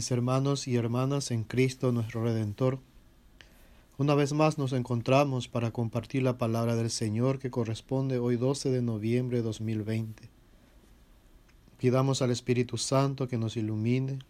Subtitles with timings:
[0.00, 2.78] Mis hermanos y hermanas en Cristo nuestro Redentor,
[3.98, 8.70] una vez más nos encontramos para compartir la palabra del Señor que corresponde hoy 12
[8.70, 10.30] de noviembre de 2020.
[11.76, 14.20] Pidamos al Espíritu Santo que nos ilumine,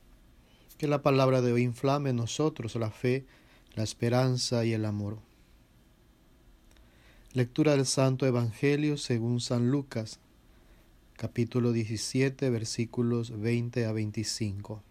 [0.77, 3.25] que la palabra de hoy inflame en nosotros la fe,
[3.77, 5.19] la esperanza y el amor.
[7.33, 10.19] Lectura del Santo Evangelio según San Lucas,
[11.17, 14.83] capítulo 17, versículos 20 a 25.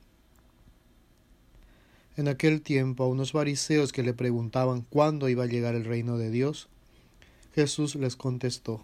[2.19, 6.17] En aquel tiempo a unos fariseos que le preguntaban cuándo iba a llegar el reino
[6.17, 6.67] de Dios,
[7.55, 8.83] Jesús les contestó,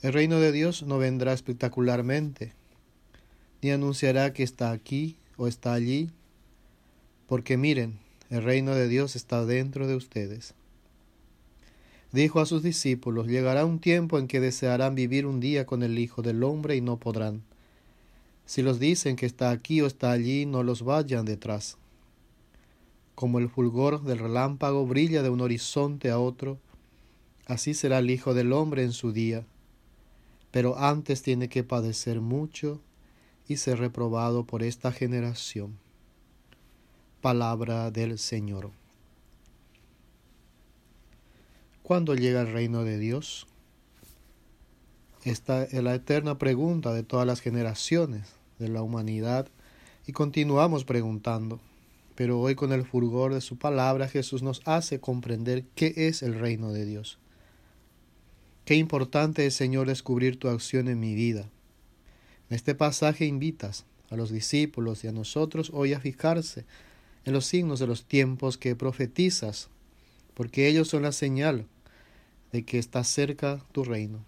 [0.00, 2.52] El reino de Dios no vendrá espectacularmente,
[3.62, 6.08] ni anunciará que está aquí o está allí,
[7.26, 7.98] porque miren,
[8.30, 10.54] el reino de Dios está dentro de ustedes.
[12.12, 15.98] Dijo a sus discípulos, llegará un tiempo en que desearán vivir un día con el
[15.98, 17.42] Hijo del Hombre y no podrán.
[18.46, 21.76] Si los dicen que está aquí o está allí, no los vayan detrás
[23.18, 26.60] como el fulgor del relámpago brilla de un horizonte a otro,
[27.46, 29.44] así será el Hijo del Hombre en su día.
[30.52, 32.80] Pero antes tiene que padecer mucho
[33.48, 35.80] y ser reprobado por esta generación.
[37.20, 38.70] Palabra del Señor.
[41.82, 43.48] ¿Cuándo llega el reino de Dios?
[45.24, 49.48] Esta es la eterna pregunta de todas las generaciones de la humanidad
[50.06, 51.58] y continuamos preguntando
[52.18, 56.34] pero hoy con el fulgor de su palabra Jesús nos hace comprender qué es el
[56.34, 57.20] reino de Dios.
[58.64, 61.48] Qué importante es, Señor, descubrir tu acción en mi vida.
[62.50, 66.64] En este pasaje invitas a los discípulos y a nosotros hoy a fijarse
[67.24, 69.68] en los signos de los tiempos que profetizas,
[70.34, 71.66] porque ellos son la señal
[72.50, 74.24] de que está cerca tu reino.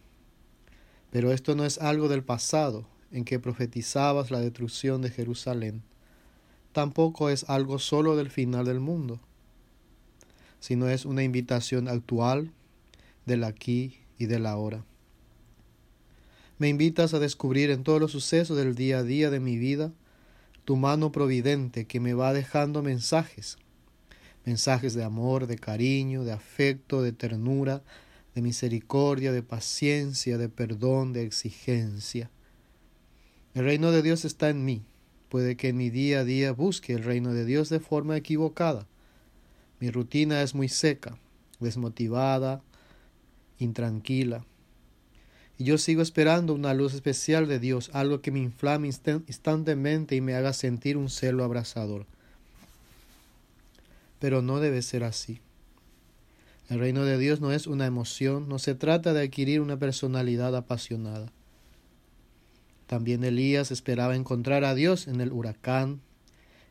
[1.10, 5.82] Pero esto no es algo del pasado, en que profetizabas la destrucción de Jerusalén
[6.72, 9.20] tampoco es algo solo del final del mundo,
[10.60, 12.50] sino es una invitación actual
[13.26, 14.84] del aquí y del ahora.
[16.58, 19.92] Me invitas a descubrir en todos los sucesos del día a día de mi vida
[20.64, 23.56] tu mano providente que me va dejando mensajes,
[24.44, 27.82] mensajes de amor, de cariño, de afecto, de ternura,
[28.34, 32.30] de misericordia, de paciencia, de perdón, de exigencia.
[33.54, 34.84] El reino de Dios está en mí
[35.30, 38.88] Puede que mi día a día busque el reino de Dios de forma equivocada.
[39.78, 41.18] Mi rutina es muy seca,
[41.60, 42.62] desmotivada,
[43.60, 44.44] intranquila.
[45.56, 50.20] Y yo sigo esperando una luz especial de Dios, algo que me inflame instantemente y
[50.20, 52.06] me haga sentir un celo abrasador.
[54.18, 55.40] Pero no debe ser así.
[56.68, 60.56] El reino de Dios no es una emoción, no se trata de adquirir una personalidad
[60.56, 61.30] apasionada.
[62.90, 66.00] También Elías esperaba encontrar a Dios en el huracán,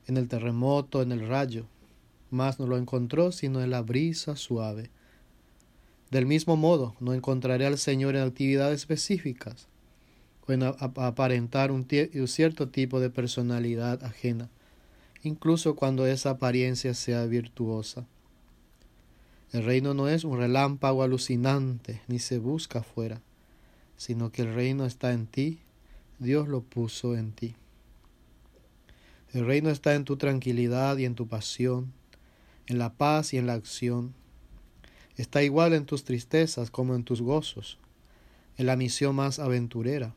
[0.05, 1.65] en el terremoto, en el rayo,
[2.29, 4.89] mas no lo encontró sino en la brisa suave.
[6.11, 9.69] Del mismo modo, no encontraré al Señor en actividades específicas
[10.45, 14.49] o en aparentar un, un cierto tipo de personalidad ajena,
[15.23, 18.05] incluso cuando esa apariencia sea virtuosa.
[19.53, 23.21] El reino no es un relámpago alucinante, ni se busca afuera,
[23.95, 25.59] sino que el reino está en ti
[26.19, 27.55] Dios lo puso en ti.
[29.33, 31.93] El reino está en tu tranquilidad y en tu pasión,
[32.67, 34.13] en la paz y en la acción.
[35.17, 37.77] Está igual en tus tristezas como en tus gozos,
[38.57, 40.13] en la misión más aventurera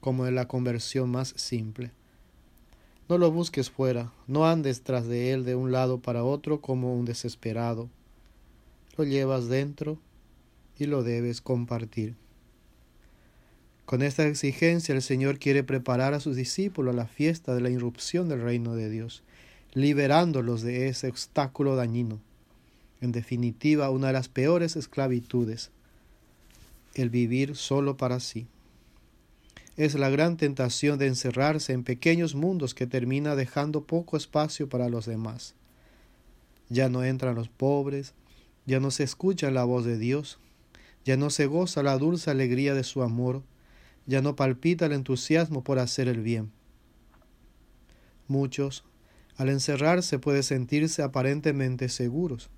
[0.00, 1.90] como en la conversión más simple.
[3.08, 6.94] No lo busques fuera, no andes tras de él de un lado para otro como
[6.94, 7.88] un desesperado.
[8.96, 9.98] Lo llevas dentro
[10.78, 12.14] y lo debes compartir.
[13.88, 17.70] Con esta exigencia el Señor quiere preparar a sus discípulos a la fiesta de la
[17.70, 19.22] irrupción del reino de Dios,
[19.72, 22.20] liberándolos de ese obstáculo dañino.
[23.00, 25.70] En definitiva, una de las peores esclavitudes,
[26.92, 28.46] el vivir solo para sí.
[29.78, 34.90] Es la gran tentación de encerrarse en pequeños mundos que termina dejando poco espacio para
[34.90, 35.54] los demás.
[36.68, 38.12] Ya no entran los pobres,
[38.66, 40.38] ya no se escucha la voz de Dios,
[41.06, 43.42] ya no se goza la dulce alegría de su amor,
[44.08, 46.50] ya no palpita el entusiasmo por hacer el bien.
[48.26, 48.84] Muchos,
[49.36, 52.48] al encerrarse, pueden sentirse aparentemente seguros,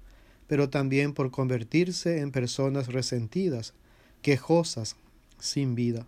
[0.46, 3.74] pero también por convertirse en personas resentidas,
[4.22, 4.94] quejosas,
[5.40, 6.06] sin vida.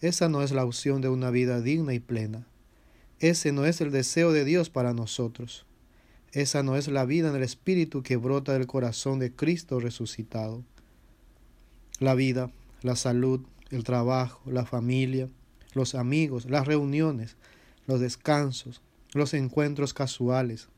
[0.00, 2.44] Esa no es la opción de una vida digna y plena.
[3.20, 5.64] Ese no es el deseo de Dios para nosotros.
[6.32, 10.64] Esa no es la vida en el Espíritu que brota del corazón de Cristo resucitado.
[12.00, 12.50] La vida,
[12.82, 15.28] la salud, el trabajo, la familia,
[15.74, 17.36] los amigos, las reuniones,
[17.86, 18.82] los descansos,
[19.12, 20.68] los encuentros casuales.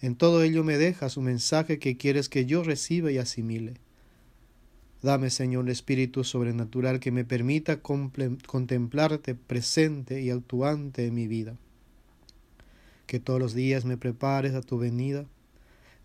[0.00, 3.74] En todo ello me dejas un mensaje que quieres que yo reciba y asimile.
[5.02, 11.56] Dame, Señor, el espíritu sobrenatural que me permita contemplarte presente y actuante en mi vida.
[13.06, 15.26] Que todos los días me prepares a tu venida.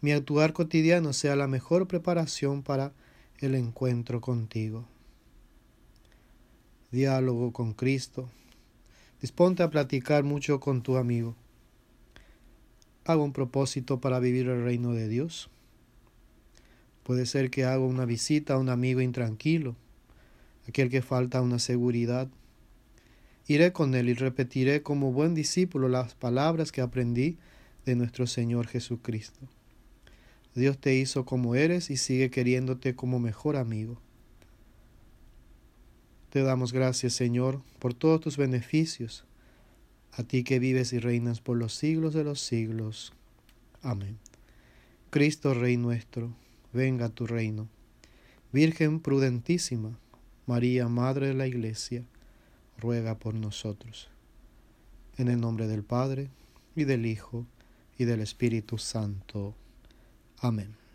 [0.01, 2.91] Mi actuar cotidiano sea la mejor preparación para
[3.39, 4.87] el encuentro contigo.
[6.89, 8.29] Diálogo con Cristo.
[9.19, 11.35] Disponte a platicar mucho con tu amigo.
[13.03, 15.49] Hago un propósito para vivir el reino de Dios.
[17.03, 19.75] Puede ser que haga una visita a un amigo intranquilo,
[20.65, 22.29] aquel que falta una seguridad.
[23.47, 27.37] Iré con él y repetiré como buen discípulo las palabras que aprendí
[27.85, 29.41] de nuestro Señor Jesucristo.
[30.55, 33.99] Dios te hizo como eres y sigue queriéndote como mejor amigo.
[36.37, 39.25] Te damos gracias, Señor, por todos tus beneficios,
[40.11, 43.11] a ti que vives y reinas por los siglos de los siglos.
[43.81, 44.19] Amén.
[45.09, 46.35] Cristo Rey nuestro
[46.73, 47.67] venga tu reino.
[48.53, 49.97] Virgen prudentísima,
[50.45, 52.05] María, Madre de la Iglesia,
[52.77, 54.11] ruega por nosotros.
[55.17, 56.29] En el nombre del Padre,
[56.75, 57.47] y del Hijo,
[57.97, 59.55] y del Espíritu Santo.
[60.37, 60.86] Amén.